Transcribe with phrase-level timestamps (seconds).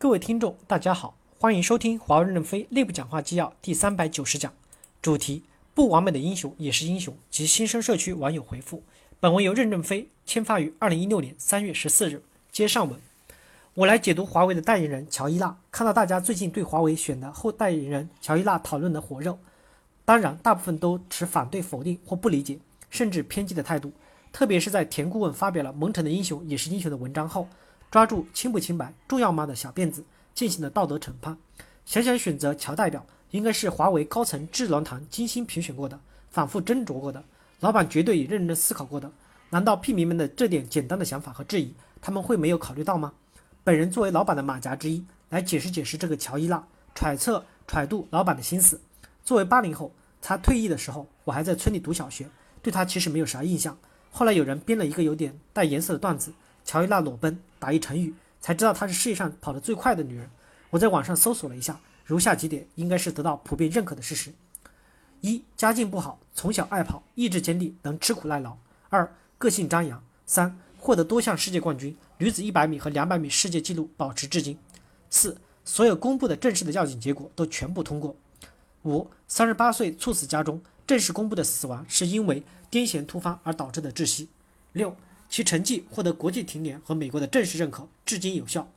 [0.00, 4.52] 各位听众，大家好，欢迎收听华为任正非内部讲话纪要第三百九十讲，
[5.02, 5.42] 主题：
[5.74, 8.84] 不完美的英雄也是英雄及新生社区网友回复。
[9.18, 12.22] 本文由任正非签发于二零一六年三月十四日。
[12.52, 13.00] 接上文，
[13.74, 15.58] 我来解读华为的代言人乔伊娜。
[15.72, 19.36] 看到大家最近对华为选的后代言人乔伊娜讨论的火热，
[20.04, 23.90] 当然大部分都持反对、否定或不理解，甚至偏激的态度。
[24.32, 27.48] 特别是在田顾问发表了“蒙城的英雄也是英雄”的文章后。
[27.90, 31.36] 抓住清不清白重要吗的小辫子进行了道德审判。
[31.86, 35.98] 想想选择乔代表，应该是华为高层智囊团精心评选过的，
[36.30, 37.24] 反复斟酌过的，
[37.60, 39.10] 老板绝对也认真思考过的。
[39.50, 43.14] 难道屁民们的这点简单的想法和质疑，他们会没有考虑到吗？
[43.64, 46.62] 本人作为老板的马甲之一，来解释解释这个乔伊娜，
[46.94, 48.78] 揣测揣度老板的心思。
[49.24, 52.28] 作为八零后，他退役的时候，我还在村里读小学，
[52.60, 53.78] 对他其实没有啥印象。
[54.10, 56.34] 后来有人编了一个有点带颜色的段子。
[56.68, 60.28] 乔伊娜裸奔打一成语，才知道她是世界上跑得最快的女人。
[60.68, 64.30] 我在网上搜索了一下，如下几点应该是得到普遍认可的事实：
[65.22, 68.58] 一、家境不好，从小爱跑，意志坚定，能吃苦耐劳；
[68.90, 74.54] 二、个性张扬；三、获得多项世界冠军，女子一百米和两百米世界纪录保持至今；
[75.08, 78.14] 四、所有公布的正式的药检结果都全部通过；
[78.82, 84.26] 五、三十八岁猝死家中，正式公布的死亡是因为癫痫突发而导致的窒息；
[84.74, 84.94] 六。
[85.28, 88.68] 其成绩获得国际停联和美国的正式认可，至今有效。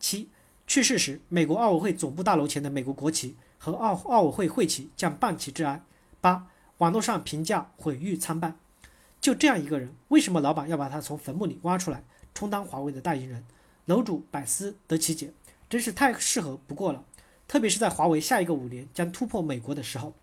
[0.00, 0.28] 七，
[0.66, 5.82] 去世时，美国奥委会总部大楼前的美国国旗和奥奥委会会旗将半旗致哀。
[6.20, 6.46] 八，
[6.78, 8.58] 网络上评价毁誉参半。
[9.20, 13.44] 就这样一个人，为什么老板要把他从坟墓里挖出来，充当华为的代言人？
[13.86, 15.32] 楼主百思得其解，
[15.68, 17.04] 真是太适合不过了。
[17.46, 20.14] 特别是在华为下一个五年将突破美国的时候。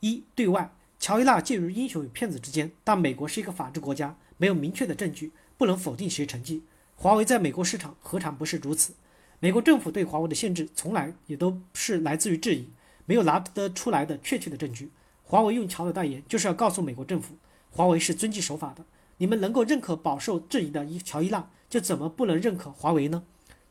[0.00, 4.16] 一，对外，乔伊娜介入英雄与骗子之间，但美国是一个法治国家。
[4.40, 6.62] 没有明确的证据，不能否定其成绩。
[6.96, 8.94] 华为在美国市场何尝不是如此？
[9.38, 12.70] 美国政府对华为的限制从来也都是来自于质疑，
[13.04, 14.90] 没有拿得出来的确切的证据。
[15.24, 17.34] 华为用乔的代言，就是要告诉美国政府，
[17.70, 18.82] 华为是遵纪守法的。
[19.18, 23.22] 你们能够认可饱受质疑的一乔伊娜，就怎么不能认可华为呢？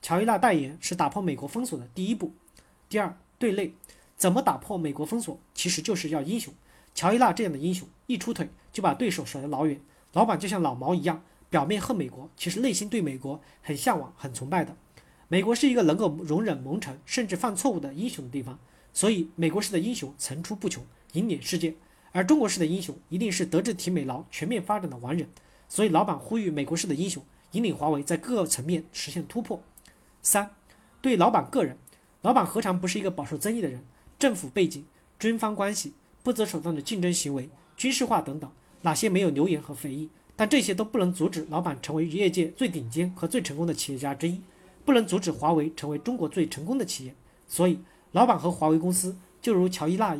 [0.03, 2.34] 乔伊娜代言是打破美国封锁的第一步。
[2.88, 3.74] 第二，对内
[4.16, 6.53] 怎么打破美国封锁，其实就是要英雄。
[6.94, 9.81] 乔伊娜这样的英雄，一出腿就把对手甩得老远。
[10.14, 14.75] 老板就像老毛一样，表面恨美国，其实内心对美国很向往、很崇拜的。
[15.28, 18.58] 美国是一个能够容忍蒙尘甚至犯错误的英雄的地方，
[18.92, 20.84] 所以美国式的英雄层出不穷，
[21.14, 21.74] 引领世界；
[22.12, 25.30] 而中国式的英雄一定是德智体美劳全面发展的完人。
[25.68, 29.62] 所以老板呼吁美国式的英雄引领华为在各个层面实现突破。
[30.24, 30.50] 三，
[31.02, 31.78] 对老板个人，
[32.24, 33.84] 老板何尝不是一个饱受争议的人？
[34.18, 34.84] 政府背景、
[35.20, 35.94] 军方关系、
[36.24, 38.52] 不择手段的竞争行为、军事化等等。
[38.81, 40.09] 哪些没有流言和非议？
[40.35, 44.41] 但这些都不能阻止老板成为业界最顶尖和最成功的企业家之一，
[44.85, 47.13] 不能阻止华为成为中国最成功的企业。
[47.45, 47.79] 所以，
[48.13, 50.17] 老板和华为公司就如乔伊娜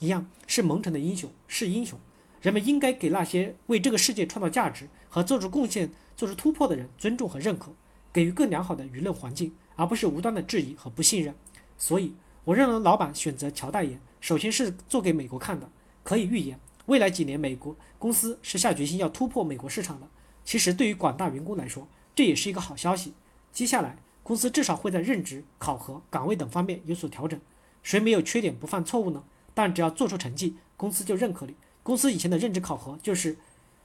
[0.00, 1.96] 一样，是蒙城的英雄，是英雄。
[2.42, 7.70] 人们应该给那些为这个世界创造价值和做出贡献、做出突破的人尊重和认可，
[8.12, 11.34] 给予更良好的舆论环境，而不是无端的质疑和不信任。
[11.78, 15.70] 所以，我认为老板选择乔代言，首先是做给美国看的，
[16.02, 16.58] 可以预言。
[16.90, 20.08] 未来几年，美国公司是下决心要突破美国市场的。
[20.44, 21.86] 其实，对于广大员工来说，
[22.16, 23.14] 这也是一个好消息。
[23.52, 27.40] 接下来，公司至少会在任职、考核、岗位等方面有所调整。
[27.84, 29.22] 谁没有缺点不犯错误呢？
[29.54, 31.54] 但只要做出成绩，公司就认可你。
[31.84, 33.38] 公司以前的任职考核就是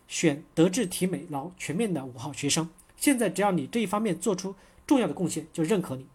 [0.08, 2.68] 选德智体美劳全面的五好学生，
[2.98, 4.56] 现在只要你这一方面做出
[4.88, 6.08] 重要的贡献，就认可你。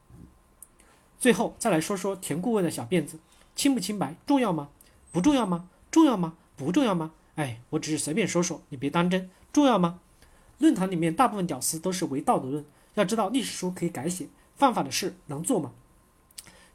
[1.20, 3.20] 最后再来说说田顾问的小辫子，
[3.54, 4.70] 清不清白重要吗？
[5.12, 5.68] 不重要吗？
[5.92, 6.34] 重要吗？
[6.64, 7.12] 不重要吗？
[7.36, 9.30] 哎，我只是随便说说，你别当真。
[9.52, 10.00] 重要吗？
[10.58, 12.64] 论坛里面大部分屌丝都是唯道德论。
[12.94, 15.72] 要知道历史书可以改写，犯法的事能做吗？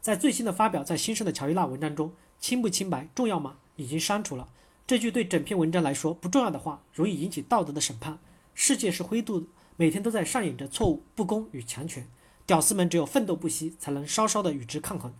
[0.00, 3.56] 在最新的发表在新生的乔伊娜文章中，清不清白重要吗？
[3.76, 4.48] 已经删除了
[4.86, 8.18] 这句对整篇文章来说不重要的话，容易引起道德的审判。
[8.54, 12.08] 世界是灰度的，每天都在上演着错误、不公与强权。
[12.46, 15.12] 屌丝们只有奋斗不息，才能稍稍的与之抗衡，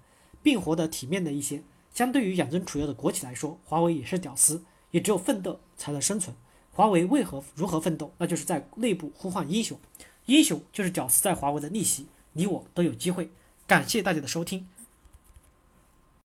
[0.42, 1.62] 并活得体面的一些。
[1.96, 6.36] 相对于养尊处优的国企来说，华为也是屌丝，也只有奋斗才能生存。
[6.70, 8.12] 华为为何如何奋斗？
[8.18, 9.80] 那就是在内部呼唤英雄，
[10.26, 12.04] 英雄就是屌丝在华为的逆袭。
[12.34, 13.30] 你我都有机会。
[13.66, 14.68] 感谢大家的收听，